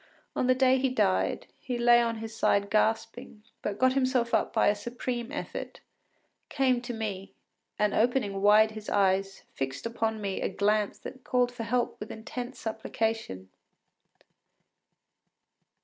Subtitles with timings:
[0.35, 4.51] On the day he died, he lay on his side gasping, but got himself up
[4.51, 5.79] by a supreme effort,
[6.49, 7.35] came to me,
[7.77, 12.09] and opening wide his eyes, fixed upon me a glance that called for help with
[12.09, 13.49] intense supplication.